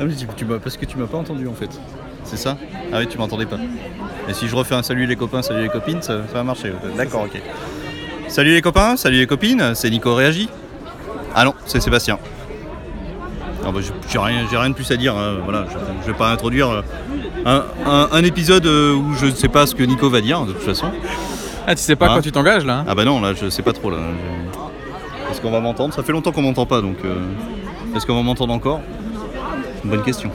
Ah, 0.00 0.04
mais 0.04 0.14
tu, 0.14 0.26
tu 0.36 0.44
m'as- 0.44 0.58
parce 0.58 0.76
que 0.76 0.84
tu 0.84 0.96
m'as 0.96 1.06
pas 1.06 1.18
entendu 1.18 1.46
en 1.48 1.54
fait. 1.54 1.70
C'est 2.24 2.36
ça? 2.36 2.56
Ah 2.92 2.98
oui, 2.98 3.06
tu 3.08 3.18
m'entendais 3.18 3.46
pas. 3.46 3.56
Et 4.28 4.34
si 4.34 4.46
je 4.48 4.54
refais 4.54 4.74
un 4.74 4.82
salut 4.82 5.06
les 5.06 5.16
copains, 5.16 5.42
salut 5.42 5.62
les 5.62 5.68
copines, 5.68 6.02
ça, 6.02 6.18
ça 6.28 6.34
va 6.34 6.44
marcher. 6.44 6.72
D'accord, 6.96 7.22
ok. 7.22 7.40
Salut 8.28 8.52
les 8.52 8.60
copains, 8.62 8.96
salut 8.96 9.18
les 9.18 9.26
copines, 9.26 9.72
c'est 9.74 9.90
Nico 9.90 10.14
Réagi. 10.14 10.48
Ah 11.34 11.44
non, 11.44 11.54
c'est 11.66 11.80
Sébastien. 11.80 12.18
Ah 13.66 13.70
bah, 13.72 13.80
j'ai- 13.82 13.92
j'ai 14.10 14.18
rien, 14.18 14.46
j'ai 14.50 14.56
rien 14.56 14.70
de 14.70 14.74
plus 14.74 14.90
à 14.90 14.96
dire. 14.96 15.16
hein, 15.16 15.36
Voilà, 15.44 15.66
je, 15.70 15.76
je 16.02 16.12
vais 16.12 16.16
pas 16.16 16.30
introduire 16.30 16.70
euh, 16.70 16.82
un, 17.44 17.64
un- 17.86 18.08
un 18.12 18.24
épisode 18.24 18.66
euh, 18.66 18.94
où 18.94 19.14
je 19.14 19.26
ne 19.26 19.30
sais 19.32 19.48
pas 19.48 19.66
ce 19.66 19.74
que 19.74 19.82
Nico 19.82 20.08
va 20.08 20.20
dire 20.20 20.44
de 20.44 20.52
toute 20.52 20.62
façon. 20.62 20.86
Ah, 21.66 21.74
tu 21.74 21.82
sais 21.82 21.96
pas 21.96 22.06
Ah. 22.10 22.14
quand 22.16 22.22
tu 22.22 22.32
t'engages 22.32 22.64
là 22.64 22.78
hein? 22.78 22.84
Ah 22.88 22.94
bah 22.94 23.04
non, 23.04 23.20
là 23.20 23.32
je 23.34 23.50
sais 23.50 23.62
pas 23.62 23.72
trop 23.72 23.90
là. 23.90 23.98
Je- 23.98 25.30
Est-ce 25.32 25.40
qu'on 25.40 25.50
va 25.50 25.60
m'entendre 25.60 25.92
Ça 25.92 26.02
fait 26.02 26.12
longtemps 26.12 26.32
qu'on 26.32 26.42
m'entend 26.42 26.66
pas 26.66 26.80
donc. 26.80 26.96
euh, 27.04 27.16
Est-ce 27.96 28.06
qu'on 28.06 28.14
va 28.14 28.22
m'entendre 28.22 28.54
encore? 28.54 28.80
Bonne 29.88 30.02
question. 30.02 30.30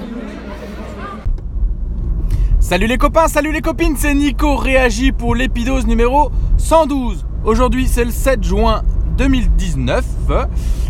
Salut 2.60 2.88
les 2.88 2.98
copains, 2.98 3.28
salut 3.28 3.52
les 3.52 3.62
copines, 3.62 3.96
c'est 3.96 4.14
Nico 4.16 4.56
réagit 4.56 5.12
pour 5.12 5.36
l'épidose 5.36 5.86
numéro 5.86 6.32
112. 6.58 7.26
Aujourd'hui 7.46 7.88
c'est 7.88 8.06
le 8.06 8.12
7 8.12 8.44
juin 8.44 8.82
2019. 9.18 10.04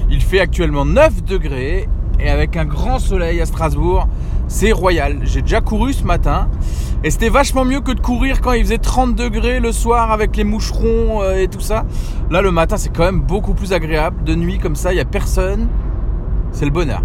Il 0.10 0.22
fait 0.22 0.40
actuellement 0.40 0.86
9 0.86 1.24
degrés 1.24 1.90
et 2.20 2.30
avec 2.30 2.56
un 2.56 2.64
grand 2.64 3.00
soleil 3.00 3.42
à 3.42 3.46
Strasbourg, 3.46 4.08
c'est 4.48 4.72
royal. 4.72 5.20
J'ai 5.24 5.42
déjà 5.42 5.60
couru 5.60 5.92
ce 5.92 6.04
matin 6.04 6.48
et 7.04 7.10
c'était 7.10 7.30
vachement 7.30 7.66
mieux 7.66 7.82
que 7.82 7.92
de 7.92 8.00
courir 8.00 8.40
quand 8.40 8.54
il 8.54 8.64
faisait 8.64 8.78
30 8.78 9.16
degrés 9.16 9.60
le 9.60 9.74
soir 9.74 10.12
avec 10.12 10.38
les 10.38 10.46
moucherons 10.46 11.22
euh, 11.22 11.42
et 11.42 11.50
tout 11.50 11.60
ça. 11.60 11.86
Là 12.30 12.42
le 12.42 12.52
matin 12.52 12.78
c'est 12.78 12.96
quand 12.96 13.04
même 13.04 13.22
beaucoup 13.22 13.56
plus 13.56 13.74
agréable. 13.74 14.24
De 14.24 14.36
nuit 14.36 14.60
comme 14.60 14.76
ça, 14.76 14.94
il 14.94 14.96
n'y 14.96 15.02
a 15.02 15.06
personne. 15.06 15.68
C'est 16.52 16.66
le 16.66 16.72
bonheur. 16.72 17.02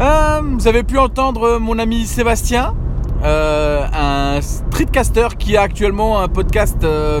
Euh, 0.00 0.40
vous 0.42 0.66
avez 0.66 0.82
pu 0.82 0.98
entendre 0.98 1.58
mon 1.58 1.78
ami 1.78 2.06
Sébastien 2.06 2.74
euh, 3.22 3.84
un 3.92 4.40
streetcaster 4.40 5.28
qui 5.38 5.58
a 5.58 5.60
actuellement 5.60 6.20
un 6.20 6.28
podcast 6.28 6.82
euh, 6.84 7.20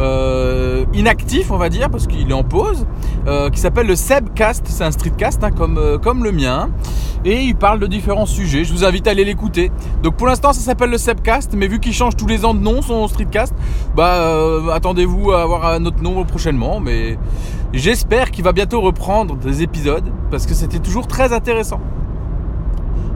euh, 0.00 0.84
inactif, 0.92 1.52
on 1.52 1.56
va 1.56 1.68
dire, 1.68 1.88
parce 1.88 2.08
qu'il 2.08 2.28
est 2.28 2.34
en 2.34 2.42
pause, 2.42 2.84
euh, 3.28 3.48
qui 3.50 3.60
s'appelle 3.60 3.86
le 3.86 3.94
Sebcast. 3.94 4.66
C'est 4.66 4.82
un 4.82 4.90
streetcast 4.90 5.44
hein, 5.44 5.52
comme, 5.52 5.78
euh, 5.78 5.98
comme 5.98 6.24
le 6.24 6.32
mien. 6.32 6.70
Et 7.24 7.42
il 7.42 7.54
parle 7.54 7.78
de 7.78 7.86
différents 7.86 8.26
sujets. 8.26 8.64
Je 8.64 8.72
vous 8.72 8.84
invite 8.84 9.06
à 9.06 9.10
aller 9.10 9.24
l'écouter. 9.24 9.70
Donc 10.02 10.16
pour 10.16 10.26
l'instant, 10.26 10.52
ça 10.52 10.60
s'appelle 10.60 10.90
le 10.90 10.98
Sebcast, 10.98 11.52
mais 11.54 11.68
vu 11.68 11.78
qu'il 11.78 11.92
change 11.92 12.16
tous 12.16 12.26
les 12.26 12.44
ans 12.44 12.54
de 12.54 12.60
nom, 12.60 12.82
son 12.82 13.06
streetcast, 13.06 13.54
bah 13.94 14.14
euh, 14.14 14.70
attendez-vous 14.70 15.30
à 15.30 15.42
avoir 15.42 15.66
un 15.66 15.84
autre 15.84 16.02
nom 16.02 16.24
prochainement. 16.24 16.80
Mais 16.80 17.18
j'espère 17.72 18.32
qu'il 18.32 18.42
va 18.42 18.52
bientôt 18.52 18.80
reprendre 18.80 19.36
des 19.36 19.62
épisodes 19.62 20.10
parce 20.30 20.46
que 20.46 20.54
c'était 20.54 20.80
toujours 20.80 21.06
très 21.06 21.32
intéressant 21.32 21.80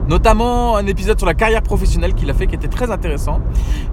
notamment 0.07 0.77
un 0.77 0.85
épisode 0.87 1.17
sur 1.17 1.25
la 1.25 1.33
carrière 1.33 1.61
professionnelle 1.61 2.13
qu'il 2.13 2.29
a 2.29 2.33
fait 2.33 2.47
qui 2.47 2.55
était 2.55 2.67
très 2.67 2.91
intéressant 2.91 3.39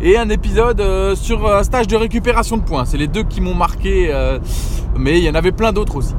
et 0.00 0.16
un 0.16 0.28
épisode 0.28 0.80
euh, 0.80 1.14
sur 1.14 1.50
un 1.50 1.62
stage 1.62 1.86
de 1.86 1.96
récupération 1.96 2.56
de 2.56 2.62
points. 2.62 2.84
C'est 2.84 2.98
les 2.98 3.08
deux 3.08 3.22
qui 3.22 3.40
m'ont 3.40 3.54
marqué, 3.54 4.08
euh, 4.12 4.38
mais 4.96 5.18
il 5.18 5.24
y 5.24 5.30
en 5.30 5.34
avait 5.34 5.52
plein 5.52 5.72
d'autres 5.72 5.96
aussi. 5.96 6.14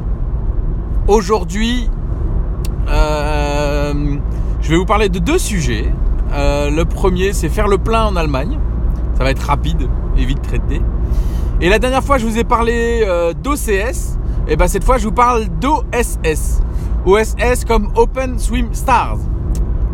Aujourd'hui, 1.08 1.90
euh, 2.88 3.94
je 4.62 4.70
vais 4.70 4.78
vous 4.78 4.86
parler 4.86 5.10
de 5.10 5.20
deux 5.20 5.38
sujets. 5.38 5.92
Euh, 6.34 6.70
le 6.70 6.86
premier, 6.86 7.34
c'est 7.34 7.50
faire 7.50 7.68
le 7.68 7.78
plein 7.78 8.06
en 8.06 8.16
Allemagne. 8.16 8.60
Ça 9.18 9.24
va 9.24 9.32
être 9.32 9.46
rapide 9.46 9.90
et 10.18 10.26
vite 10.26 10.42
traité. 10.42 10.82
Et 11.62 11.70
la 11.70 11.80
dernière 11.80 12.04
fois, 12.04 12.18
je 12.18 12.26
vous 12.26 12.38
ai 12.38 12.44
parlé 12.44 13.04
euh, 13.06 13.34
d'OCS. 13.34 14.18
Et 14.48 14.56
ben 14.56 14.68
cette 14.68 14.84
fois, 14.84 14.98
je 14.98 15.06
vous 15.06 15.14
parle 15.14 15.46
d'OSS. 15.60 16.62
OSS 17.06 17.66
comme 17.68 17.92
Open 17.96 18.40
Swim 18.40 18.74
Stars. 18.74 19.18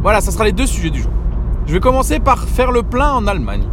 Voilà, 0.01 0.21
ça 0.21 0.31
sera 0.31 0.45
les 0.45 0.53
deux 0.53 0.65
sujets 0.65 0.89
du 0.89 1.01
jour. 1.01 1.11
Je 1.67 1.73
vais 1.73 1.79
commencer 1.79 2.19
par 2.19 2.47
faire 2.47 2.71
le 2.71 2.83
plein 2.83 3.13
en 3.13 3.27
Allemagne. 3.27 3.63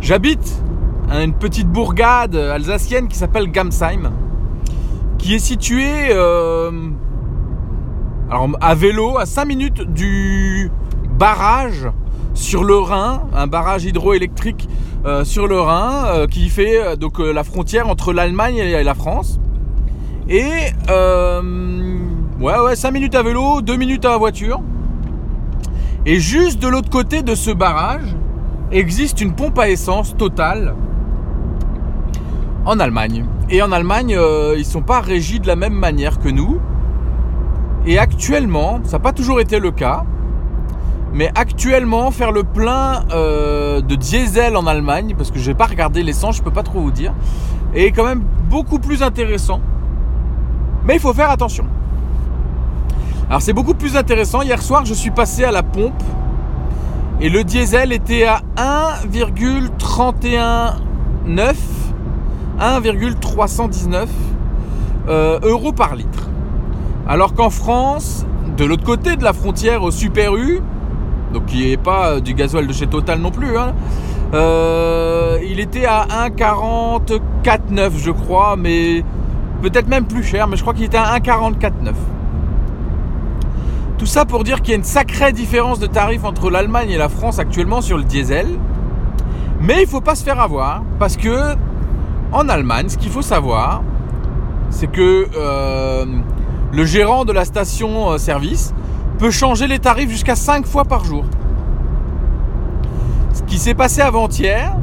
J'habite 0.00 0.62
une 1.10 1.34
petite 1.34 1.68
bourgade 1.68 2.34
alsacienne 2.34 3.08
qui 3.08 3.16
s'appelle 3.16 3.50
Gamsheim, 3.50 4.10
qui 5.18 5.34
est 5.34 5.38
située 5.38 6.08
euh, 6.10 6.70
alors, 8.30 8.48
à 8.60 8.74
vélo 8.74 9.18
à 9.18 9.26
5 9.26 9.44
minutes 9.44 9.82
du 9.82 10.70
barrage 11.18 11.88
sur 12.32 12.64
le 12.64 12.78
Rhin, 12.78 13.24
un 13.34 13.46
barrage 13.46 13.84
hydroélectrique 13.84 14.68
euh, 15.04 15.24
sur 15.24 15.46
le 15.46 15.60
Rhin 15.60 16.06
euh, 16.06 16.26
qui 16.26 16.48
fait 16.48 16.96
donc 16.96 17.18
la 17.18 17.44
frontière 17.44 17.88
entre 17.88 18.12
l'Allemagne 18.12 18.56
et 18.56 18.82
la 18.82 18.94
France. 18.94 19.38
Et 20.28 20.72
ouais 22.40 22.58
ouais 22.58 22.76
5 22.76 22.90
minutes 22.90 23.14
à 23.14 23.22
vélo, 23.22 23.60
2 23.60 23.76
minutes 23.76 24.06
à 24.06 24.16
voiture. 24.16 24.62
Et 26.06 26.20
juste 26.20 26.60
de 26.60 26.68
l'autre 26.68 26.90
côté 26.90 27.22
de 27.22 27.34
ce 27.34 27.50
barrage 27.50 28.14
existe 28.70 29.22
une 29.22 29.34
pompe 29.34 29.58
à 29.58 29.70
essence 29.70 30.14
totale 30.14 30.74
en 32.66 32.78
Allemagne. 32.78 33.24
Et 33.48 33.62
en 33.62 33.72
Allemagne, 33.72 34.14
euh, 34.14 34.54
ils 34.58 34.66
sont 34.66 34.82
pas 34.82 35.00
régis 35.00 35.40
de 35.40 35.46
la 35.46 35.56
même 35.56 35.72
manière 35.72 36.18
que 36.18 36.28
nous. 36.28 36.60
Et 37.86 37.98
actuellement, 37.98 38.80
ça 38.84 38.98
n'a 38.98 39.02
pas 39.02 39.12
toujours 39.12 39.40
été 39.40 39.58
le 39.58 39.70
cas, 39.70 40.04
mais 41.14 41.30
actuellement, 41.34 42.10
faire 42.10 42.32
le 42.32 42.42
plein 42.42 43.04
euh, 43.12 43.80
de 43.80 43.94
diesel 43.94 44.56
en 44.56 44.66
Allemagne, 44.66 45.14
parce 45.16 45.30
que 45.30 45.38
je 45.38 45.50
n'ai 45.50 45.56
pas 45.56 45.66
regardé 45.66 46.02
l'essence, 46.02 46.36
je 46.36 46.42
peux 46.42 46.50
pas 46.50 46.62
trop 46.62 46.80
vous 46.80 46.90
dire, 46.90 47.14
est 47.74 47.92
quand 47.92 48.04
même 48.04 48.24
beaucoup 48.50 48.78
plus 48.78 49.02
intéressant. 49.02 49.60
Mais 50.86 50.94
il 50.94 51.00
faut 51.00 51.14
faire 51.14 51.30
attention. 51.30 51.66
Alors 53.28 53.42
c'est 53.42 53.52
beaucoup 53.52 53.74
plus 53.74 53.96
intéressant. 53.96 54.42
Hier 54.42 54.60
soir, 54.60 54.84
je 54.84 54.94
suis 54.94 55.10
passé 55.10 55.44
à 55.44 55.50
la 55.50 55.62
pompe 55.62 56.02
et 57.20 57.28
le 57.28 57.44
diesel 57.44 57.92
était 57.92 58.24
à 58.24 58.40
1,319 58.56 61.56
1,319 62.60 64.08
euh, 65.08 65.38
euros 65.42 65.72
par 65.72 65.96
litre. 65.96 66.28
Alors 67.06 67.34
qu'en 67.34 67.50
France, 67.50 68.26
de 68.56 68.64
l'autre 68.64 68.84
côté 68.84 69.16
de 69.16 69.24
la 69.24 69.32
frontière 69.32 69.82
au 69.82 69.90
Super 69.90 70.36
U, 70.36 70.60
donc 71.32 71.46
qui 71.46 71.68
n'est 71.68 71.76
pas 71.76 72.12
euh, 72.12 72.20
du 72.20 72.34
gasoil 72.34 72.66
de 72.66 72.72
chez 72.72 72.86
Total 72.86 73.18
non 73.18 73.30
plus, 73.30 73.58
hein, 73.58 73.74
euh, 74.32 75.38
il 75.42 75.60
était 75.60 75.86
à 75.86 76.06
1,44,9 76.28 77.90
je 77.96 78.10
crois, 78.10 78.56
mais 78.56 79.04
peut-être 79.62 79.88
même 79.88 80.06
plus 80.06 80.22
cher, 80.22 80.46
mais 80.46 80.56
je 80.56 80.62
crois 80.62 80.74
qu'il 80.74 80.84
était 80.84 80.98
à 80.98 81.18
1,44,9. 81.18 81.92
Tout 83.98 84.06
ça 84.06 84.24
pour 84.24 84.42
dire 84.42 84.60
qu'il 84.60 84.70
y 84.70 84.72
a 84.72 84.76
une 84.76 84.84
sacrée 84.84 85.32
différence 85.32 85.78
de 85.78 85.86
tarif 85.86 86.24
entre 86.24 86.50
l'Allemagne 86.50 86.90
et 86.90 86.98
la 86.98 87.08
France 87.08 87.38
actuellement 87.38 87.80
sur 87.80 87.96
le 87.96 88.04
diesel. 88.04 88.48
Mais 89.60 89.76
il 89.78 89.84
ne 89.84 89.88
faut 89.88 90.00
pas 90.00 90.14
se 90.14 90.24
faire 90.24 90.40
avoir 90.40 90.82
parce 90.98 91.16
que 91.16 91.54
en 92.32 92.48
Allemagne, 92.48 92.88
ce 92.88 92.98
qu'il 92.98 93.10
faut 93.10 93.22
savoir, 93.22 93.82
c'est 94.70 94.88
que 94.88 95.28
euh, 95.36 96.04
le 96.72 96.84
gérant 96.84 97.24
de 97.24 97.32
la 97.32 97.44
station 97.44 98.10
euh, 98.10 98.18
service 98.18 98.74
peut 99.18 99.30
changer 99.30 99.68
les 99.68 99.78
tarifs 99.78 100.10
jusqu'à 100.10 100.34
5 100.34 100.66
fois 100.66 100.84
par 100.84 101.04
jour. 101.04 101.24
Ce 103.32 103.42
qui 103.44 103.58
s'est 103.58 103.74
passé 103.74 104.00
avant-hier, 104.00 104.76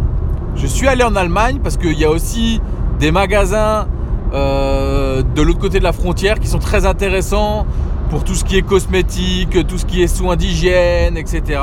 je 0.55 0.65
suis 0.65 0.87
allé 0.87 1.03
en 1.03 1.15
Allemagne 1.17 1.59
parce 1.61 1.75
qu'il 1.75 1.99
y 1.99 2.05
a 2.05 2.09
aussi 2.09 2.61
des 2.99 3.11
magasins 3.11 3.87
euh, 4.33 5.21
de 5.35 5.41
l'autre 5.41 5.59
côté 5.59 5.79
de 5.79 5.83
la 5.83 5.91
frontière 5.91 6.39
qui 6.39 6.47
sont 6.47 6.59
très 6.59 6.85
intéressants 6.85 7.65
pour 8.11 8.25
tout 8.25 8.35
ce 8.35 8.43
qui 8.43 8.57
est 8.57 8.61
cosmétique, 8.61 9.65
tout 9.65 9.77
ce 9.77 9.85
qui 9.85 10.03
est 10.03 10.07
soins 10.07 10.35
d'hygiène, 10.35 11.15
etc. 11.15 11.61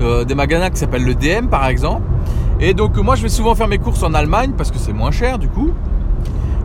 Euh, 0.00 0.24
des 0.24 0.36
magasins 0.36 0.70
qui 0.70 0.76
s'appellent 0.76 1.04
le 1.04 1.16
DM 1.16 1.48
par 1.48 1.66
exemple. 1.66 2.04
Et 2.60 2.72
donc 2.72 2.96
moi 2.98 3.16
je 3.16 3.22
vais 3.22 3.28
souvent 3.28 3.56
faire 3.56 3.66
mes 3.66 3.78
courses 3.78 4.04
en 4.04 4.14
Allemagne 4.14 4.52
parce 4.56 4.70
que 4.70 4.78
c'est 4.78 4.92
moins 4.92 5.10
cher 5.10 5.40
du 5.40 5.48
coup. 5.48 5.72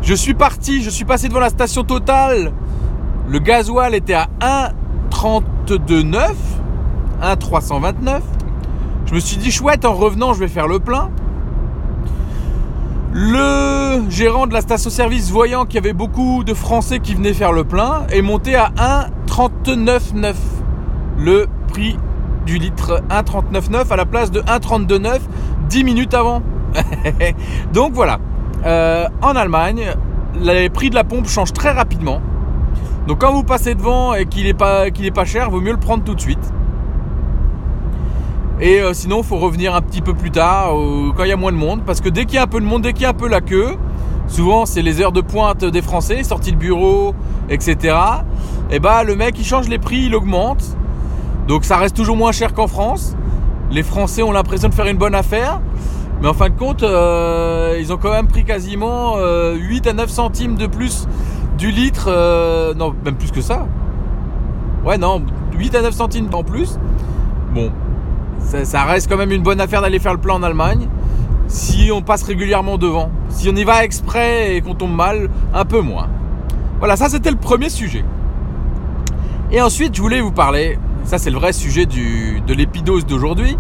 Je 0.04 0.14
suis 0.14 0.36
parti, 0.36 0.84
je 0.84 0.92
suis 0.92 1.04
passé 1.04 1.30
devant 1.30 1.40
la 1.40 1.50
station 1.50 1.84
Total. 1.84 2.54
Le 3.28 3.40
gasoil 3.40 3.96
était 3.96 4.14
à 4.14 4.30
1,32,9, 4.40 6.34
1,329. 7.24 8.22
Je 9.08 9.16
me 9.16 9.20
suis 9.20 9.38
dit 9.38 9.50
chouette 9.52 9.84
en 9.84 9.94
revenant 9.94 10.34
je 10.34 10.40
vais 10.40 10.48
faire 10.48 10.68
le 10.68 10.78
plein. 10.78 11.10
Le 13.14 14.10
gérant 14.10 14.48
de 14.48 14.54
la 14.54 14.62
station-service, 14.62 15.32
voyant 15.32 15.66
qu'il 15.66 15.76
y 15.76 15.78
avait 15.80 15.92
beaucoup 15.92 16.46
de 16.46 16.54
Français 16.54 17.00
qui 17.00 17.14
venaient 17.14 17.34
faire 17.34 17.52
le 17.52 17.66
plein, 17.66 18.08
est 18.10 18.22
monté 18.22 18.56
à 18.56 18.72
1,39,9 19.28 20.34
le 21.18 21.48
prix 21.68 21.98
du 22.46 22.58
litre 22.58 23.04
1,39,9 23.10 23.92
à 23.92 23.96
la 23.98 24.06
place 24.06 24.32
de 24.32 24.40
1,32,9 24.40 25.20
10 25.70 25.84
minutes 25.84 26.14
avant. 26.14 26.42
Donc 27.74 27.92
voilà. 27.92 28.20
Euh, 28.66 29.10
en 29.22 29.36
Allemagne, 29.36 29.94
les 30.40 30.70
prix 30.70 30.90
de 30.90 30.96
la 30.96 31.04
pompe 31.04 31.28
changent 31.28 31.54
très 31.54 31.72
rapidement. 31.72 32.22
Donc 33.08 33.20
quand 33.20 33.34
vous 33.34 33.44
passez 33.44 33.76
devant 33.76 34.14
et 34.14 34.26
qu'il 34.26 34.46
n'est 34.46 34.54
pas, 34.54 34.90
qu'il 34.90 35.06
est 35.06 35.12
pas 35.12 35.26
cher, 35.26 35.50
vaut 35.50 35.60
mieux 35.60 35.72
le 35.72 35.80
prendre 35.80 36.06
tout 36.06 36.16
de 36.16 36.22
suite. 36.22 36.54
Et 38.62 38.80
euh, 38.80 38.94
sinon, 38.94 39.22
il 39.22 39.24
faut 39.24 39.38
revenir 39.38 39.74
un 39.74 39.82
petit 39.82 40.02
peu 40.02 40.14
plus 40.14 40.30
tard, 40.30 40.78
euh, 40.78 41.12
quand 41.18 41.24
il 41.24 41.30
y 41.30 41.34
a 41.34 41.38
moins 41.38 41.52
de 41.52 41.58
monde. 41.58 41.82
Parce 41.84 42.00
que 42.00 42.10
dès 42.10 42.26
qu'il 42.26 42.36
y 42.36 42.38
a 42.38 42.44
un 42.44 42.48
peu 42.48 42.62
de 42.62 42.66
monde, 42.66 42.84
dès 42.84 42.94
qu'il 42.94 43.02
y 43.02 43.06
a 43.06 43.10
un 43.10 43.14
peu 43.14 43.28
la 43.28 43.42
queue, 43.42 43.76
souvent 44.28 44.68
c'est 44.68 44.84
les 44.84 45.02
heures 45.02 45.12
de 45.12 45.22
pointe 45.22 45.66
des 45.66 45.82
Français, 45.82 46.24
sortie 46.24 46.52
de 46.52 46.58
bureau, 46.58 47.16
etc. 47.50 47.96
Et 48.70 48.80
bah 48.80 49.04
le 49.04 49.16
mec 49.16 49.38
il 49.40 49.46
change 49.46 49.68
les 49.68 49.80
prix, 49.80 50.04
il 50.06 50.16
augmente. 50.16 50.64
Donc 51.48 51.66
ça 51.66 51.78
reste 51.78 51.96
toujours 51.96 52.16
moins 52.16 52.32
cher 52.32 52.54
qu'en 52.54 52.68
France. 52.68 53.16
Les 53.72 53.82
Français 53.82 54.22
ont 54.22 54.32
l'impression 54.32 54.70
de 54.70 54.76
faire 54.76 54.88
une 54.88 54.98
bonne 54.98 55.16
affaire. 55.16 55.60
Mais 56.22 56.28
en 56.28 56.36
fin 56.36 56.50
de 56.50 56.56
compte, 56.56 56.84
euh, 56.84 57.78
ils 57.80 57.92
ont 57.92 57.98
quand 57.98 58.12
même 58.12 58.28
pris 58.28 58.44
quasiment 58.44 59.16
8 59.56 59.88
à 59.88 59.94
9 59.94 60.08
centimes 60.08 60.56
de 60.56 60.68
plus 60.68 61.08
du 61.58 61.72
litre. 61.72 62.12
non, 62.78 62.94
même 63.04 63.16
plus 63.16 63.32
que 63.32 63.42
ça. 63.42 63.66
Ouais, 64.86 65.00
non, 65.00 65.24
8 65.58 65.74
à 65.74 65.82
9 65.82 65.96
centimes 65.96 66.30
en 66.32 66.44
plus. 66.44 66.78
Bon, 67.56 67.72
ça, 68.44 68.84
reste 68.84 69.10
quand 69.10 69.18
même 69.18 69.32
une 69.32 69.44
bonne 69.44 69.62
affaire 69.62 69.82
d'aller 69.82 70.00
faire 70.00 70.14
le 70.14 70.20
plein 70.20 70.36
en 70.36 70.44
Allemagne. 70.44 70.88
Si 71.48 71.90
on 71.94 72.02
passe 72.02 72.24
régulièrement 72.24 72.78
devant. 72.78 73.12
Si 73.30 73.50
on 73.50 73.56
y 73.56 73.64
va 73.64 73.84
exprès 73.84 74.56
et 74.56 74.62
qu'on 74.62 74.76
tombe 74.76 74.96
mal, 74.96 75.30
un 75.54 75.66
peu 75.66 75.82
moins. 75.82 76.08
Voilà, 76.80 76.96
ça 76.96 77.10
c'était 77.10 77.32
le 77.32 77.38
premier 77.38 77.70
sujet. 77.70 78.04
Et 79.52 79.62
ensuite, 79.62 79.96
je 79.96 80.02
voulais 80.02 80.22
vous 80.22 80.32
parler, 80.32 80.80
ça 81.04 81.18
c'est 81.18 81.30
le 81.30 81.38
vrai 81.38 81.54
sujet 81.54 81.86
de 81.86 82.54
l'épidose 82.54 83.06
d'aujourd'hui, 83.06 83.58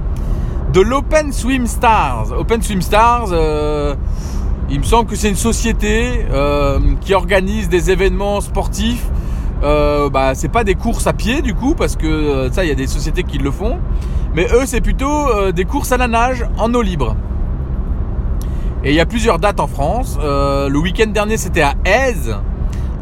de 0.72 0.82
l'Open 0.82 1.34
Swim 1.34 1.68
Stars. 1.68 2.32
Open 2.32 2.62
Swim 2.62 2.82
Stars, 2.82 3.28
euh, 3.32 3.94
il 4.70 4.80
me 4.80 4.86
semble 4.86 5.10
que 5.10 5.18
c'est 5.18 5.28
une 5.28 5.36
société 5.36 6.26
euh, 6.32 6.80
qui 7.02 7.14
organise 7.14 7.68
des 7.68 7.92
événements 7.92 8.40
sportifs. 8.40 9.06
Euh, 9.64 10.10
bah, 10.10 10.34
c'est 10.34 10.50
pas 10.50 10.64
des 10.64 10.76
courses 10.76 11.06
à 11.08 11.14
pied 11.14 11.42
du 11.42 11.54
coup, 11.54 11.76
parce 11.76 11.98
que 11.98 12.08
euh, 12.08 12.52
ça, 12.52 12.64
il 12.64 12.70
y 12.70 12.72
a 12.72 12.76
des 12.76 12.88
sociétés 12.88 13.24
qui 13.24 13.38
le 13.38 13.52
font. 13.52 13.80
Mais 14.34 14.48
eux, 14.54 14.64
c'est 14.66 14.80
plutôt 14.80 15.28
euh, 15.28 15.52
des 15.52 15.66
courses 15.66 15.92
à 15.92 15.98
la 15.98 16.08
nage 16.08 16.46
en 16.58 16.74
eau 16.74 16.82
libre. 16.82 17.18
Et 18.84 18.92
il 18.92 18.96
y 18.96 19.02
a 19.02 19.06
plusieurs 19.06 19.40
dates 19.40 19.60
en 19.60 19.68
France. 19.68 20.18
Euh, 20.22 20.70
le 20.70 20.80
week-end 20.80 21.08
dernier, 21.08 21.36
c'était 21.36 21.62
à 21.62 21.74
Aise, 21.84 22.36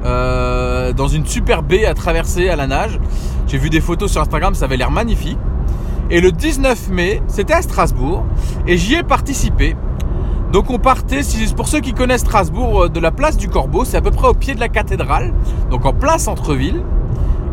euh, 0.05 0.91
dans 0.91 1.07
une 1.07 1.25
super 1.27 1.61
baie 1.61 1.85
à 1.85 1.93
traverser 1.93 2.49
à 2.49 2.55
la 2.55 2.65
nage. 2.65 2.99
J'ai 3.47 3.59
vu 3.59 3.69
des 3.69 3.79
photos 3.79 4.11
sur 4.11 4.21
Instagram, 4.21 4.55
ça 4.55 4.65
avait 4.65 4.77
l'air 4.77 4.89
magnifique. 4.89 5.37
Et 6.09 6.19
le 6.19 6.31
19 6.31 6.89
mai, 6.89 7.21
c'était 7.27 7.53
à 7.53 7.61
Strasbourg, 7.61 8.25
et 8.65 8.77
j'y 8.77 8.95
ai 8.95 9.03
participé. 9.03 9.75
Donc 10.51 10.71
on 10.71 10.79
partait, 10.79 11.21
pour 11.55 11.67
ceux 11.67 11.79
qui 11.79 11.93
connaissent 11.93 12.21
Strasbourg, 12.21 12.89
de 12.89 12.99
la 12.99 13.11
place 13.11 13.37
du 13.37 13.47
Corbeau, 13.47 13.85
c'est 13.85 13.97
à 13.97 14.01
peu 14.01 14.09
près 14.09 14.27
au 14.27 14.33
pied 14.33 14.55
de 14.55 14.59
la 14.59 14.69
cathédrale, 14.69 15.31
donc 15.69 15.85
en 15.85 15.93
plein 15.93 16.17
centre-ville, 16.17 16.81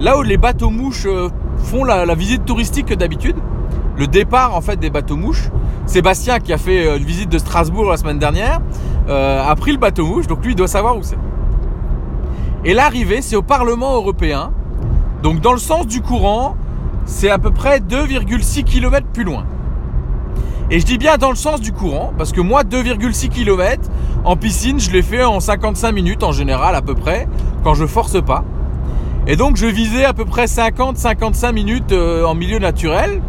là 0.00 0.16
où 0.18 0.22
les 0.22 0.38
bateaux 0.38 0.70
mouches 0.70 1.06
font 1.58 1.84
la, 1.84 2.14
visite 2.14 2.46
touristique 2.46 2.94
d'habitude 2.94 3.36
le 3.98 4.06
départ 4.06 4.54
en 4.54 4.60
fait 4.60 4.76
des 4.76 4.90
bateaux 4.90 5.16
mouches. 5.16 5.50
Sébastien 5.86 6.40
qui 6.40 6.52
a 6.52 6.58
fait 6.58 6.86
euh, 6.86 6.96
une 6.98 7.04
visite 7.04 7.28
de 7.28 7.38
Strasbourg 7.38 7.90
la 7.90 7.96
semaine 7.96 8.18
dernière 8.18 8.60
euh, 9.08 9.42
a 9.42 9.54
pris 9.54 9.72
le 9.72 9.78
bateau 9.78 10.06
mouche, 10.06 10.26
donc 10.26 10.44
lui 10.44 10.52
il 10.52 10.56
doit 10.56 10.68
savoir 10.68 10.96
où 10.96 11.02
c'est. 11.02 11.18
Et 12.64 12.74
l'arrivée 12.74 13.22
c'est 13.22 13.36
au 13.36 13.42
Parlement 13.42 13.94
européen, 13.94 14.52
donc 15.22 15.40
dans 15.40 15.52
le 15.52 15.58
sens 15.58 15.86
du 15.86 16.02
courant, 16.02 16.56
c'est 17.04 17.30
à 17.30 17.38
peu 17.38 17.50
près 17.50 17.78
2,6 17.78 18.64
km 18.64 19.06
plus 19.12 19.24
loin. 19.24 19.44
Et 20.68 20.80
je 20.80 20.84
dis 20.84 20.98
bien 20.98 21.16
dans 21.16 21.30
le 21.30 21.36
sens 21.36 21.60
du 21.60 21.72
courant, 21.72 22.12
parce 22.18 22.32
que 22.32 22.40
moi 22.40 22.64
2,6 22.64 23.28
km 23.28 23.88
en 24.24 24.36
piscine, 24.36 24.80
je 24.80 24.90
l'ai 24.90 25.02
fait 25.02 25.22
en 25.22 25.38
55 25.38 25.92
minutes 25.92 26.24
en 26.24 26.32
général 26.32 26.74
à 26.74 26.82
peu 26.82 26.96
près, 26.96 27.28
quand 27.62 27.74
je 27.74 27.86
force 27.86 28.20
pas. 28.20 28.44
Et 29.28 29.36
donc 29.36 29.56
je 29.56 29.66
visais 29.66 30.04
à 30.04 30.12
peu 30.12 30.24
près 30.24 30.46
50-55 30.46 31.52
minutes 31.52 31.92
euh, 31.92 32.24
en 32.24 32.34
milieu 32.34 32.58
naturel. 32.58 33.22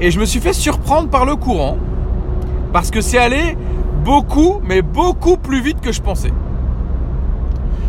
Et 0.00 0.10
je 0.10 0.20
me 0.20 0.24
suis 0.24 0.40
fait 0.40 0.52
surprendre 0.52 1.08
par 1.08 1.24
le 1.24 1.36
courant. 1.36 1.76
Parce 2.72 2.90
que 2.90 3.00
c'est 3.00 3.18
allé 3.18 3.56
beaucoup, 4.04 4.60
mais 4.64 4.82
beaucoup 4.82 5.36
plus 5.36 5.60
vite 5.60 5.80
que 5.80 5.92
je 5.92 6.00
pensais. 6.00 6.32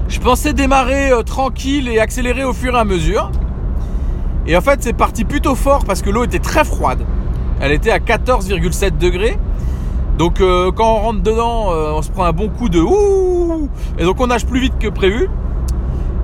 Je 0.08 0.20
pensais 0.20 0.54
démarrer 0.54 1.12
euh, 1.12 1.22
tranquille 1.22 1.88
et 1.88 2.00
accélérer 2.00 2.44
au 2.44 2.54
fur 2.54 2.76
et 2.76 2.80
à 2.80 2.84
mesure. 2.84 3.32
Et 4.48 4.58
en 4.58 4.62
fait, 4.62 4.82
c'est 4.82 4.94
parti 4.94 5.24
plutôt 5.24 5.54
fort 5.54 5.86
parce 5.86 6.02
que 6.02 6.10
l'eau 6.10 6.24
était 6.24 6.40
très 6.40 6.66
froide. 6.66 7.06
Elle 7.62 7.72
était 7.72 7.92
à 7.92 8.00
14,7 8.00 8.98
degrés. 8.98 9.38
Donc 10.18 10.42
euh, 10.42 10.72
quand 10.72 10.92
on 10.92 11.00
rentre 11.00 11.22
dedans, 11.22 11.72
euh, 11.72 11.92
on 11.94 12.02
se 12.02 12.10
prend 12.10 12.24
un 12.24 12.34
bon 12.34 12.50
coup 12.50 12.70
de 12.70 12.80
ouh 12.80 13.70
Et 14.00 14.04
donc 14.04 14.20
on 14.20 14.28
nage 14.28 14.46
plus 14.48 14.60
vite 14.60 14.74
que 14.80 14.88
prévu. 14.88 15.30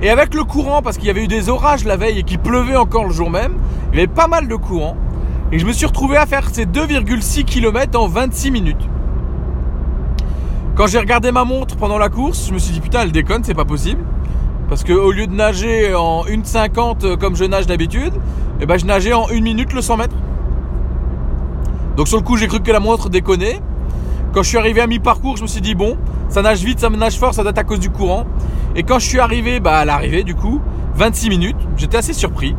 Et 0.02 0.10
avec 0.10 0.34
le 0.34 0.44
courant, 0.44 0.82
parce 0.82 0.98
qu'il 0.98 1.08
y 1.08 1.10
avait 1.12 1.24
eu 1.24 1.28
des 1.28 1.50
orages 1.50 1.86
la 1.86 1.96
veille 1.96 2.20
et 2.20 2.24
qu'il 2.24 2.40
pleuvait 2.40 2.76
encore 2.76 3.06
le 3.06 3.12
jour 3.12 3.30
même, 3.30 3.54
il 3.94 4.00
y 4.00 4.02
avait 4.02 4.08
pas 4.08 4.28
mal 4.28 4.48
de 4.48 4.56
courant. 4.56 4.98
Et 5.52 5.60
je 5.60 5.66
me 5.66 5.72
suis 5.72 5.86
retrouvé 5.86 6.18
à 6.18 6.26
faire 6.26 6.50
ces 6.52 6.66
2,6 6.66 7.44
km 7.46 8.00
en 8.00 8.08
26 8.08 8.52
minutes. 8.52 8.90
Quand 10.76 10.88
j'ai 10.88 11.00
regardé 11.00 11.32
ma 11.32 11.46
montre 11.46 11.78
pendant 11.78 11.98
la 11.98 12.10
course, 12.10 12.48
je 12.48 12.54
me 12.54 12.58
suis 12.58 12.74
dit 12.74 12.82
putain, 12.82 13.04
elle 13.04 13.12
déconne, 13.12 13.44
c'est 13.44 13.54
pas 13.54 13.66
possible. 13.66 14.02
Parce 14.68 14.84
que 14.84 14.92
au 14.92 15.12
lieu 15.12 15.28
de 15.28 15.34
nager 15.34 15.94
en 15.94 16.24
1,50 16.26 17.06
euh, 17.06 17.16
comme 17.16 17.36
je 17.36 17.46
nage 17.46 17.68
d'habitude, 17.68 18.14
eh 18.60 18.66
ben 18.66 18.78
je 18.78 18.86
nageais 18.86 19.14
en 19.14 19.30
1 19.30 19.40
minute 19.42 19.72
le 19.74 19.82
100 19.82 19.98
mètres. 19.98 20.16
Donc 21.96 22.08
sur 22.08 22.18
le 22.18 22.24
coup, 22.24 22.36
j'ai 22.38 22.48
cru 22.48 22.60
que 22.60 22.72
la 22.72 22.80
montre 22.80 23.10
déconnait. 23.10 23.62
Quand 24.34 24.42
je 24.42 24.50
suis 24.50 24.58
arrivé 24.58 24.82
à 24.82 24.88
mi-parcours, 24.88 25.38
je 25.38 25.44
me 25.44 25.48
suis 25.48 25.62
dit 25.62 25.76
bon, 25.76 25.96
ça 26.28 26.42
nage 26.42 26.64
vite, 26.64 26.80
ça 26.80 26.90
me 26.90 26.98
nage 26.98 27.20
fort, 27.20 27.34
ça 27.34 27.44
date 27.44 27.58
à 27.58 27.64
cause 27.64 27.80
du 27.80 27.92
courant. 27.92 28.26
Et 28.76 28.84
quand 28.84 28.98
je 29.00 29.08
suis 29.08 29.20
arrivé 29.20 29.60
bah, 29.60 29.78
à 29.78 29.86
l'arrivée, 29.86 30.24
du 30.24 30.36
coup, 30.36 30.60
26 30.96 31.30
minutes, 31.30 31.58
j'étais 31.78 31.98
assez 31.98 32.14
surpris. 32.14 32.56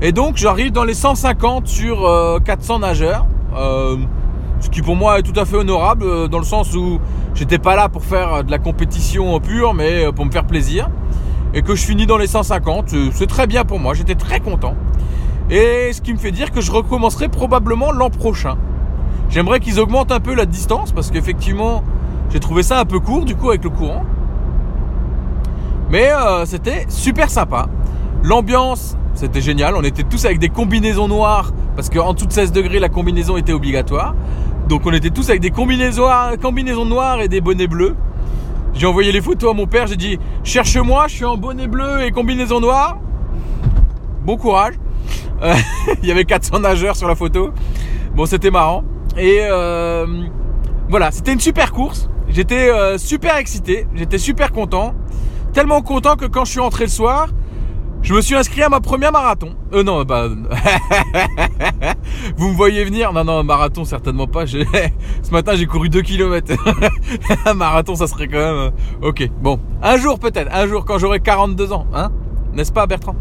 Et 0.00 0.12
donc 0.12 0.36
j'arrive 0.36 0.70
dans 0.70 0.84
les 0.84 0.94
150 0.94 1.66
sur 1.66 2.08
400 2.44 2.76
euh, 2.76 2.78
nageurs. 2.78 3.26
Euh, 3.56 3.96
ce 4.60 4.68
qui 4.70 4.80
pour 4.80 4.94
moi 4.94 5.18
est 5.18 5.22
tout 5.22 5.38
à 5.38 5.44
fait 5.44 5.56
honorable 5.56 6.04
euh, 6.04 6.28
dans 6.28 6.38
le 6.38 6.44
sens 6.44 6.74
où 6.76 7.00
j'étais 7.34 7.58
pas 7.58 7.74
là 7.74 7.88
pour 7.88 8.04
faire 8.04 8.44
de 8.44 8.50
la 8.50 8.58
compétition 8.58 9.40
pure 9.40 9.74
mais 9.74 10.12
pour 10.12 10.24
me 10.24 10.30
faire 10.30 10.46
plaisir. 10.46 10.88
Et 11.52 11.62
que 11.62 11.74
je 11.74 11.84
finis 11.84 12.06
dans 12.06 12.18
les 12.18 12.26
150, 12.28 12.94
c'est 13.12 13.26
très 13.26 13.46
bien 13.46 13.64
pour 13.64 13.80
moi, 13.80 13.94
j'étais 13.94 14.14
très 14.14 14.38
content. 14.38 14.74
Et 15.50 15.92
ce 15.92 16.00
qui 16.00 16.12
me 16.12 16.18
fait 16.18 16.30
dire 16.30 16.52
que 16.52 16.60
je 16.60 16.70
recommencerai 16.70 17.28
probablement 17.28 17.90
l'an 17.90 18.10
prochain. 18.10 18.56
J'aimerais 19.30 19.58
qu'ils 19.58 19.80
augmentent 19.80 20.12
un 20.12 20.20
peu 20.20 20.34
la 20.34 20.46
distance 20.46 20.92
parce 20.92 21.10
qu'effectivement 21.10 21.82
j'ai 22.30 22.38
trouvé 22.38 22.62
ça 22.62 22.78
un 22.78 22.84
peu 22.84 23.00
court 23.00 23.24
du 23.24 23.34
coup 23.34 23.48
avec 23.48 23.64
le 23.64 23.70
courant. 23.70 24.04
Mais 25.90 26.10
c'était 26.44 26.84
super 26.88 27.30
sympa. 27.30 27.66
L'ambiance 28.22 28.97
c'était 29.18 29.40
génial. 29.40 29.74
On 29.76 29.82
était 29.82 30.04
tous 30.04 30.24
avec 30.24 30.38
des 30.38 30.48
combinaisons 30.48 31.08
noires 31.08 31.50
parce 31.74 31.90
qu'en 31.90 32.14
dessous 32.14 32.26
de 32.26 32.32
16 32.32 32.52
degrés, 32.52 32.78
la 32.78 32.88
combinaison 32.88 33.36
était 33.36 33.52
obligatoire. 33.52 34.14
Donc 34.68 34.82
on 34.86 34.92
était 34.92 35.10
tous 35.10 35.28
avec 35.28 35.40
des 35.40 35.50
combinaisons, 35.50 36.06
combinaisons 36.40 36.84
noires 36.84 37.20
et 37.20 37.26
des 37.26 37.40
bonnets 37.40 37.66
bleus. 37.66 37.96
J'ai 38.74 38.86
envoyé 38.86 39.10
les 39.10 39.20
photos 39.20 39.50
à 39.50 39.54
mon 39.54 39.66
père. 39.66 39.88
J'ai 39.88 39.96
dit 39.96 40.18
cherche-moi, 40.44 41.08
je 41.08 41.14
suis 41.16 41.24
en 41.24 41.36
bonnet 41.36 41.66
bleu 41.66 42.02
et 42.04 42.12
combinaison 42.12 42.60
noire. 42.60 42.98
Bon 44.24 44.36
courage. 44.36 44.74
Euh, 45.42 45.54
il 46.02 46.08
y 46.08 46.12
avait 46.12 46.24
400 46.24 46.60
nageurs 46.60 46.94
sur 46.94 47.08
la 47.08 47.16
photo. 47.16 47.50
Bon, 48.14 48.24
c'était 48.24 48.52
marrant. 48.52 48.84
Et 49.16 49.38
euh, 49.40 50.06
voilà, 50.88 51.10
c'était 51.10 51.32
une 51.32 51.40
super 51.40 51.72
course. 51.72 52.08
J'étais 52.28 52.68
euh, 52.68 52.98
super 52.98 53.36
excité, 53.38 53.86
j'étais 53.94 54.18
super 54.18 54.52
content. 54.52 54.94
Tellement 55.52 55.82
content 55.82 56.14
que 56.14 56.26
quand 56.26 56.44
je 56.44 56.52
suis 56.52 56.60
rentré 56.60 56.84
le 56.84 56.90
soir, 56.90 57.28
je 58.02 58.14
me 58.14 58.20
suis 58.20 58.34
inscrit 58.34 58.62
à 58.62 58.68
ma 58.68 58.80
première 58.80 59.12
marathon. 59.12 59.54
Euh 59.72 59.82
non, 59.82 60.02
bah 60.04 60.28
vous 62.36 62.48
me 62.48 62.54
voyez 62.54 62.84
venir 62.84 63.12
Non 63.12 63.24
non, 63.24 63.42
marathon 63.44 63.84
certainement 63.84 64.26
pas. 64.26 64.46
Ce 64.46 65.30
matin, 65.30 65.52
j'ai 65.54 65.66
couru 65.66 65.88
2 65.88 66.02
km. 66.02 66.54
un 67.46 67.54
marathon, 67.54 67.96
ça 67.96 68.06
serait 68.06 68.28
quand 68.28 68.38
même 68.38 68.72
euh, 69.02 69.08
OK. 69.08 69.28
Bon, 69.40 69.58
un 69.82 69.96
jour 69.98 70.18
peut-être, 70.18 70.54
un 70.54 70.66
jour 70.66 70.84
quand 70.84 70.98
j'aurai 70.98 71.20
42 71.20 71.72
ans, 71.72 71.86
hein 71.94 72.10
N'est-ce 72.54 72.72
pas 72.72 72.86
Bertrand? 72.86 73.16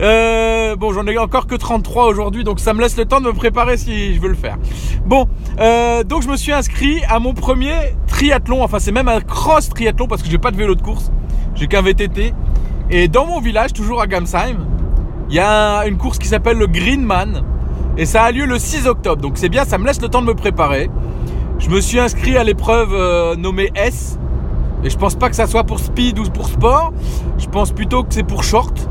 Euh, 0.00 0.76
Bon, 0.76 0.92
j'en 0.92 1.04
ai 1.06 1.18
encore 1.18 1.46
que 1.48 1.56
33 1.56 2.06
aujourd'hui, 2.06 2.44
donc 2.44 2.60
ça 2.60 2.72
me 2.72 2.80
laisse 2.80 2.96
le 2.96 3.04
temps 3.04 3.20
de 3.20 3.26
me 3.26 3.32
préparer 3.32 3.76
si 3.76 4.14
je 4.14 4.20
veux 4.20 4.28
le 4.28 4.36
faire. 4.36 4.56
Bon, 5.04 5.28
euh, 5.60 6.04
donc 6.04 6.22
je 6.22 6.28
me 6.28 6.36
suis 6.36 6.52
inscrit 6.52 7.02
à 7.08 7.18
mon 7.18 7.34
premier 7.34 7.74
triathlon, 8.06 8.62
enfin 8.62 8.78
c'est 8.78 8.92
même 8.92 9.08
un 9.08 9.20
cross 9.20 9.68
triathlon 9.68 10.06
parce 10.06 10.22
que 10.22 10.30
j'ai 10.30 10.38
pas 10.38 10.52
de 10.52 10.56
vélo 10.56 10.76
de 10.76 10.82
course, 10.82 11.10
j'ai 11.56 11.66
qu'un 11.66 11.82
VTT. 11.82 12.32
Et 12.90 13.08
dans 13.08 13.26
mon 13.26 13.40
village, 13.40 13.74
toujours 13.74 14.00
à 14.00 14.06
Gamsheim, 14.06 14.66
il 15.28 15.36
y 15.36 15.40
a 15.40 15.86
une 15.86 15.98
course 15.98 16.18
qui 16.18 16.26
s'appelle 16.26 16.56
le 16.56 16.66
Greenman. 16.66 17.42
Et 17.98 18.06
ça 18.06 18.22
a 18.22 18.30
lieu 18.32 18.46
le 18.46 18.58
6 18.58 18.86
octobre. 18.86 19.20
Donc 19.20 19.36
c'est 19.36 19.50
bien, 19.50 19.64
ça 19.64 19.76
me 19.76 19.84
laisse 19.84 20.00
le 20.00 20.08
temps 20.08 20.22
de 20.22 20.26
me 20.26 20.34
préparer. 20.34 20.88
Je 21.58 21.68
me 21.68 21.80
suis 21.80 21.98
inscrit 21.98 22.36
à 22.38 22.44
l'épreuve 22.44 22.94
euh, 22.94 23.36
nommée 23.36 23.70
S. 23.74 24.18
Et 24.84 24.90
je 24.90 24.96
pense 24.96 25.16
pas 25.16 25.28
que 25.28 25.36
ça 25.36 25.46
soit 25.46 25.64
pour 25.64 25.80
speed 25.80 26.18
ou 26.18 26.22
pour 26.30 26.48
sport. 26.48 26.92
Je 27.36 27.46
pense 27.48 27.72
plutôt 27.72 28.04
que 28.04 28.14
c'est 28.14 28.22
pour 28.22 28.42
short. 28.42 28.88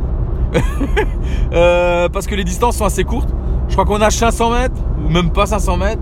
Euh, 1.53 2.09
parce 2.09 2.27
que 2.27 2.35
les 2.35 2.43
distances 2.43 2.75
sont 2.75 2.83
assez 2.83 3.05
courtes. 3.05 3.29
Je 3.69 3.73
crois 3.73 3.85
qu'on 3.85 4.01
a 4.01 4.09
500 4.09 4.51
mètres, 4.51 4.75
ou 5.05 5.09
même 5.09 5.29
pas 5.29 5.45
500 5.45 5.77
mètres. 5.77 6.01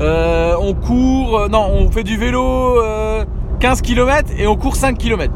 Euh, 0.00 0.54
on 0.60 0.74
court, 0.74 1.48
non, 1.50 1.66
on 1.72 1.90
fait 1.90 2.02
du 2.02 2.18
vélo 2.18 2.76
15 3.58 3.80
km 3.80 4.30
et 4.36 4.46
on 4.46 4.56
court 4.56 4.76
5 4.76 4.98
km. 4.98 5.32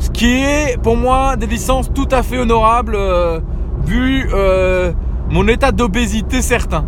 Ce 0.00 0.08
qui 0.08 0.32
est 0.32 0.80
pour 0.82 0.96
moi 0.96 1.36
des 1.36 1.46
distances 1.46 1.92
tout 1.92 2.08
à 2.10 2.22
fait 2.22 2.38
honorables 2.38 2.94
euh, 2.96 3.38
vu 3.84 4.26
euh, 4.32 4.92
mon 5.28 5.46
état 5.46 5.72
d'obésité 5.72 6.40
certain. 6.40 6.86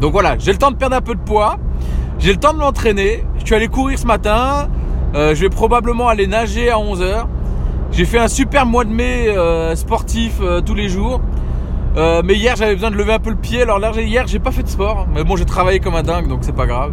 Donc 0.00 0.12
voilà, 0.12 0.38
j'ai 0.38 0.52
le 0.52 0.58
temps 0.58 0.70
de 0.70 0.76
perdre 0.76 0.94
un 0.94 1.00
peu 1.00 1.16
de 1.16 1.20
poids, 1.20 1.58
j'ai 2.20 2.32
le 2.32 2.38
temps 2.38 2.52
de 2.52 2.58
m'entraîner. 2.58 3.24
Je 3.40 3.44
suis 3.44 3.54
allé 3.54 3.66
courir 3.66 3.98
ce 3.98 4.06
matin, 4.06 4.68
euh, 5.16 5.34
je 5.34 5.40
vais 5.40 5.48
probablement 5.48 6.06
aller 6.06 6.28
nager 6.28 6.70
à 6.70 6.76
11h. 6.76 7.26
J'ai 7.90 8.04
fait 8.04 8.20
un 8.20 8.28
super 8.28 8.64
mois 8.64 8.84
de 8.84 8.90
mai 8.90 9.34
sportif 9.74 10.40
tous 10.64 10.74
les 10.74 10.88
jours. 10.88 11.20
Mais 11.96 12.36
hier 12.36 12.54
j'avais 12.54 12.74
besoin 12.74 12.92
de 12.92 12.96
lever 12.96 13.14
un 13.14 13.18
peu 13.18 13.30
le 13.30 13.36
pied. 13.36 13.62
Alors 13.62 13.80
là 13.80 13.90
hier 13.96 14.28
j'ai 14.28 14.38
pas 14.38 14.52
fait 14.52 14.62
de 14.62 14.68
sport. 14.68 15.08
Mais 15.12 15.24
bon 15.24 15.34
j'ai 15.34 15.44
travaillé 15.44 15.80
comme 15.80 15.96
un 15.96 16.04
dingue 16.04 16.28
donc 16.28 16.38
c'est 16.42 16.54
pas 16.54 16.66
grave. 16.66 16.92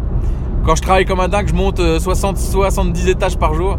Quand 0.64 0.74
je 0.74 0.82
travaille 0.82 1.04
comme 1.04 1.20
un 1.20 1.28
dingue 1.28 1.46
je 1.46 1.54
monte 1.54 1.80
60, 2.00 2.36
70 2.36 3.08
étages 3.08 3.38
par 3.38 3.54
jour. 3.54 3.78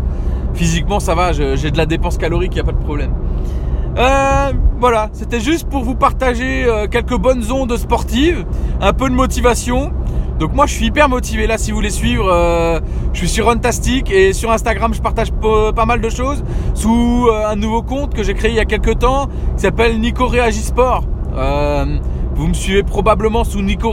Physiquement 0.53 0.99
ça 0.99 1.15
va, 1.15 1.31
j'ai 1.31 1.71
de 1.71 1.77
la 1.77 1.85
dépense 1.85 2.17
calorique, 2.17 2.55
y 2.55 2.59
a 2.59 2.63
pas 2.63 2.71
de 2.71 2.77
problème. 2.77 3.13
voilà, 4.79 5.09
c'était 5.13 5.39
juste 5.39 5.69
pour 5.69 5.83
vous 5.83 5.95
partager 5.95 6.65
quelques 6.91 7.17
bonnes 7.17 7.51
ondes 7.51 7.75
sportives, 7.77 8.45
un 8.81 8.93
peu 8.93 9.09
de 9.09 9.15
motivation. 9.15 9.91
Donc 10.39 10.53
moi 10.53 10.65
je 10.67 10.73
suis 10.73 10.85
hyper 10.85 11.09
motivé 11.09 11.47
là 11.47 11.57
si 11.57 11.71
vous 11.71 11.75
voulez 11.75 11.89
suivre. 11.89 12.29
Euh, 12.31 12.79
je 13.11 13.19
suis 13.19 13.27
sur 13.27 13.47
Runtastic 13.47 14.09
et 14.09 14.31
sur 14.31 14.51
Instagram 14.51 14.93
je 14.93 15.01
partage 15.01 15.31
pas 15.33 15.85
mal 15.85 15.99
de 15.99 16.09
choses 16.09 16.43
sous 16.73 17.27
euh, 17.27 17.45
un 17.45 17.57
nouveau 17.57 17.81
compte 17.81 18.13
que 18.13 18.23
j'ai 18.23 18.33
créé 18.33 18.51
il 18.51 18.55
y 18.55 18.61
a 18.61 18.65
quelques 18.65 18.99
temps 18.99 19.27
qui 19.57 19.63
s'appelle 19.63 19.99
Nico 19.99 20.27
Réagit 20.27 20.61
Sport. 20.61 21.03
Euh, 21.35 21.85
vous 22.35 22.47
me 22.47 22.53
suivez 22.53 22.83
probablement 22.83 23.43
sous 23.43 23.61
Nico 23.61 23.91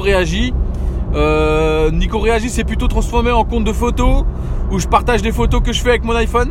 Réagit. 1.17 1.97
Nico 1.97 2.19
Réagit 2.19 2.51
c'est 2.51 2.65
plutôt 2.65 2.89
transformé 2.89 3.31
en 3.31 3.45
compte 3.45 3.65
de 3.65 3.73
photos 3.73 4.25
où 4.71 4.79
je 4.79 4.87
partage 4.87 5.23
des 5.23 5.33
photos 5.33 5.61
que 5.63 5.73
je 5.73 5.83
fais 5.83 5.91
avec 5.91 6.05
mon 6.05 6.15
iPhone. 6.15 6.51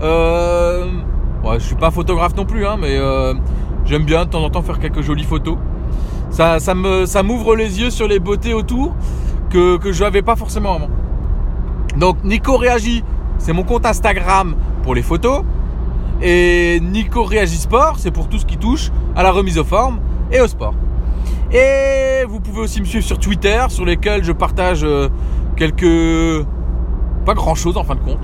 Ouais, 0.00 1.58
je 1.58 1.64
suis 1.64 1.74
pas 1.76 1.90
photographe 1.90 2.36
non 2.36 2.44
plus 2.44 2.66
hein, 2.66 2.76
mais 2.80 2.98
j'aime 3.84 4.04
bien 4.04 4.24
de 4.24 4.30
temps 4.30 4.44
en 4.44 4.50
temps 4.50 4.62
faire 4.62 4.78
quelques 4.78 5.02
jolies 5.02 5.24
photos 5.24 5.56
ça, 6.32 7.22
m'ouvre 7.22 7.54
les 7.56 7.80
yeux 7.80 7.90
sur 7.90 8.08
les 8.08 8.18
beautés 8.18 8.54
autour 8.54 8.94
que, 9.50 9.76
que 9.76 9.92
je 9.92 10.02
n'avais 10.02 10.22
pas 10.22 10.36
forcément 10.36 10.74
avant. 10.74 10.88
Donc 11.96 12.24
Nico 12.24 12.56
Réagit, 12.56 13.04
c'est 13.38 13.52
mon 13.52 13.64
compte 13.64 13.84
Instagram 13.84 14.56
pour 14.82 14.94
les 14.94 15.02
photos. 15.02 15.42
Et 16.22 16.80
Nico 16.80 17.24
Réagit 17.24 17.58
Sport, 17.58 17.96
c'est 17.98 18.10
pour 18.10 18.28
tout 18.28 18.38
ce 18.38 18.46
qui 18.46 18.56
touche 18.56 18.90
à 19.14 19.22
la 19.22 19.30
remise 19.30 19.58
aux 19.58 19.64
formes 19.64 20.00
et 20.30 20.40
au 20.40 20.46
sport. 20.46 20.74
Et 21.52 22.24
vous 22.26 22.40
pouvez 22.40 22.60
aussi 22.60 22.80
me 22.80 22.86
suivre 22.86 23.04
sur 23.04 23.18
Twitter, 23.18 23.62
sur 23.68 23.84
lesquels 23.84 24.24
je 24.24 24.32
partage 24.32 24.84
euh, 24.84 25.08
quelques... 25.56 26.46
Pas 27.26 27.34
grand 27.34 27.54
chose 27.54 27.76
en 27.76 27.84
fin 27.84 27.94
de 27.94 28.00
compte. 28.00 28.20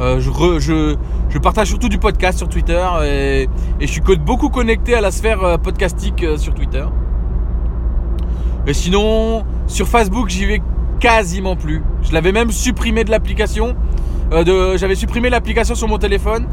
Euh, 0.00 0.20
je, 0.20 1.38
partage 1.38 1.68
surtout 1.68 1.88
du 1.88 1.98
podcast 1.98 2.38
sur 2.38 2.48
Twitter 2.48 2.86
et, 3.04 3.48
je 3.80 3.86
suis 3.86 4.00
beaucoup 4.00 4.48
connecté 4.48 4.94
à 4.94 5.00
la 5.00 5.10
sphère 5.10 5.42
euh, 5.42 5.56
podcastique 5.56 6.24
sur 6.36 6.54
Twitter. 6.54 6.84
Et 8.66 8.74
sinon, 8.74 9.44
sur 9.66 9.88
Facebook, 9.88 10.28
j'y 10.28 10.44
vais 10.44 10.62
quasiment 11.00 11.56
plus. 11.56 11.82
Je 12.02 12.12
l'avais 12.12 12.32
même 12.32 12.50
supprimé 12.50 13.02
de 13.04 13.10
l'application. 13.10 13.74
J'avais 14.30 14.94
supprimé 14.94 15.30
l'application 15.30 15.74
sur 15.74 15.88
mon 15.88 15.98
téléphone. 15.98 16.46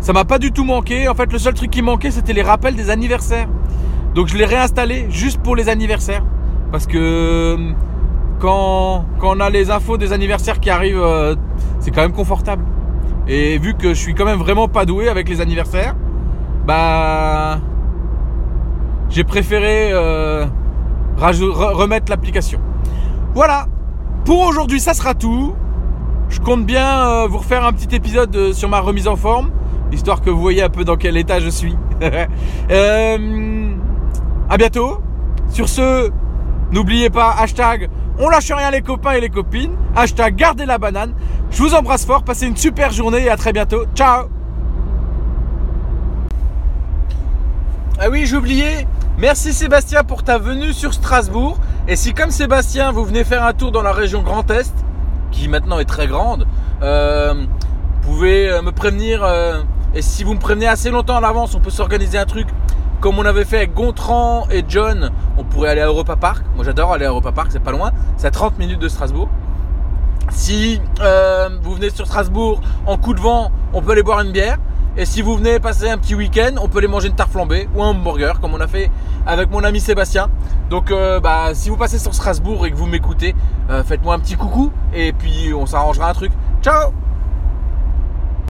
Ça 0.00 0.12
m'a 0.12 0.24
pas 0.24 0.38
du 0.38 0.52
tout 0.52 0.64
manqué. 0.64 1.08
En 1.08 1.14
fait, 1.14 1.32
le 1.32 1.38
seul 1.38 1.54
truc 1.54 1.70
qui 1.70 1.82
manquait, 1.82 2.10
c'était 2.10 2.32
les 2.32 2.42
rappels 2.42 2.74
des 2.74 2.90
anniversaires. 2.90 3.48
Donc 4.14 4.28
je 4.28 4.36
l'ai 4.36 4.44
réinstallé 4.44 5.06
juste 5.10 5.40
pour 5.42 5.56
les 5.56 5.68
anniversaires. 5.68 6.24
Parce 6.72 6.86
que 6.86 6.98
euh, 6.98 7.72
quand, 8.38 9.04
quand 9.18 9.36
on 9.36 9.40
a 9.40 9.50
les 9.50 9.70
infos 9.70 9.96
des 9.96 10.12
anniversaires 10.12 10.60
qui 10.60 10.70
arrivent, 10.70 11.00
euh, 11.00 11.34
c'est 11.80 11.90
quand 11.90 12.02
même 12.02 12.12
confortable. 12.12 12.64
Et 13.28 13.58
vu 13.58 13.74
que 13.74 13.88
je 13.90 14.00
suis 14.00 14.14
quand 14.14 14.24
même 14.24 14.38
vraiment 14.38 14.68
pas 14.68 14.84
doué 14.84 15.08
avec 15.08 15.28
les 15.28 15.40
anniversaires, 15.40 15.94
bah 16.66 17.60
j'ai 19.08 19.24
préféré 19.24 19.92
remettre 21.16 22.10
l'application. 22.10 22.60
Voilà, 23.34 23.66
pour 24.24 24.40
aujourd'hui 24.40 24.80
ça 24.80 24.94
sera 24.94 25.14
tout. 25.14 25.54
Je 26.28 26.40
compte 26.40 26.64
bien 26.64 27.08
euh, 27.08 27.26
vous 27.26 27.38
refaire 27.38 27.64
un 27.64 27.72
petit 27.72 27.94
épisode 27.94 28.34
euh, 28.36 28.52
sur 28.52 28.68
ma 28.68 28.78
remise 28.78 29.08
en 29.08 29.16
forme, 29.16 29.50
histoire 29.90 30.20
que 30.20 30.30
vous 30.30 30.40
voyez 30.40 30.62
un 30.62 30.68
peu 30.68 30.84
dans 30.84 30.96
quel 30.96 31.16
état 31.16 31.40
je 31.40 31.48
suis. 31.48 31.76
euh, 32.70 33.18
à 34.50 34.58
bientôt. 34.58 35.00
Sur 35.50 35.68
ce, 35.68 36.10
n'oubliez 36.70 37.08
pas, 37.08 37.34
hashtag 37.38 37.88
on 38.18 38.28
lâche 38.28 38.52
rien 38.52 38.70
les 38.70 38.82
copains 38.82 39.12
et 39.12 39.20
les 39.20 39.30
copines, 39.30 39.74
hashtag 39.96 40.36
gardez 40.36 40.66
la 40.66 40.76
banane. 40.76 41.14
Je 41.50 41.62
vous 41.62 41.74
embrasse 41.74 42.04
fort, 42.04 42.22
passez 42.22 42.46
une 42.46 42.56
super 42.56 42.92
journée 42.92 43.24
et 43.24 43.30
à 43.30 43.36
très 43.36 43.52
bientôt. 43.52 43.86
Ciao 43.94 44.26
Ah 47.98 48.10
oui, 48.10 48.30
oublié, 48.34 48.86
Merci 49.20 49.52
Sébastien 49.52 50.02
pour 50.02 50.22
ta 50.22 50.38
venue 50.38 50.72
sur 50.72 50.94
Strasbourg. 50.94 51.58
Et 51.88 51.96
si 51.96 52.14
comme 52.14 52.30
Sébastien, 52.30 52.90
vous 52.90 53.04
venez 53.04 53.24
faire 53.24 53.44
un 53.44 53.52
tour 53.52 53.70
dans 53.70 53.82
la 53.82 53.92
région 53.92 54.22
Grand 54.22 54.50
Est, 54.50 54.72
qui 55.30 55.46
maintenant 55.48 55.78
est 55.78 55.84
très 55.84 56.06
grande, 56.06 56.46
euh, 56.82 57.34
vous 57.34 58.12
pouvez 58.12 58.48
euh, 58.48 58.62
me 58.62 58.72
prévenir. 58.72 59.22
Euh, 59.22 59.62
et 59.94 60.00
si 60.00 60.24
vous 60.24 60.32
me 60.32 60.38
prévenez 60.38 60.66
assez 60.66 60.88
longtemps 60.88 61.16
à 61.16 61.20
l'avance, 61.20 61.54
on 61.54 61.60
peut 61.60 61.70
s'organiser 61.70 62.16
un 62.16 62.24
truc 62.24 62.46
comme 63.00 63.18
on 63.18 63.24
avait 63.24 63.44
fait 63.44 63.56
avec 63.58 63.74
Gontran 63.74 64.46
et 64.50 64.64
John. 64.68 65.10
On 65.38 65.44
pourrait 65.44 65.70
aller 65.70 65.80
à 65.80 65.86
Europa 65.86 66.16
Park. 66.16 66.44
Moi 66.54 66.64
j'adore 66.64 66.92
aller 66.92 67.04
à 67.04 67.08
Europa 67.08 67.32
Park, 67.32 67.48
c'est 67.50 67.62
pas 67.62 67.72
loin. 67.72 67.92
C'est 68.16 68.26
à 68.26 68.30
30 68.30 68.58
minutes 68.58 68.80
de 68.80 68.88
Strasbourg. 68.88 69.28
Si 70.30 70.80
vous 71.62 71.74
venez 71.74 71.90
sur 71.90 72.06
Strasbourg 72.06 72.60
en 72.86 72.96
coup 72.96 73.14
de 73.14 73.20
vent, 73.20 73.50
on 73.72 73.82
peut 73.82 73.92
aller 73.92 74.02
boire 74.02 74.20
une 74.20 74.32
bière. 74.32 74.58
Et 74.96 75.04
si 75.04 75.22
vous 75.22 75.36
venez 75.36 75.60
passer 75.60 75.88
un 75.88 75.98
petit 75.98 76.14
week-end, 76.14 76.56
on 76.60 76.68
peut 76.68 76.78
aller 76.78 76.88
manger 76.88 77.08
une 77.08 77.14
tarte 77.14 77.30
flambée 77.30 77.68
ou 77.74 77.82
un 77.82 77.88
hamburger 77.88 78.40
comme 78.40 78.54
on 78.54 78.60
a 78.60 78.66
fait 78.66 78.90
avec 79.26 79.50
mon 79.50 79.62
ami 79.62 79.80
Sébastien. 79.80 80.28
Donc 80.68 80.90
euh, 80.90 81.20
bah, 81.20 81.54
si 81.54 81.70
vous 81.70 81.76
passez 81.76 81.98
sur 81.98 82.12
Strasbourg 82.12 82.66
et 82.66 82.70
que 82.70 82.76
vous 82.76 82.86
m'écoutez, 82.86 83.34
euh, 83.70 83.84
faites-moi 83.84 84.14
un 84.14 84.18
petit 84.18 84.36
coucou 84.36 84.72
et 84.92 85.12
puis 85.12 85.54
on 85.54 85.66
s'arrangera 85.66 86.10
un 86.10 86.14
truc. 86.14 86.32
Ciao 86.62 86.92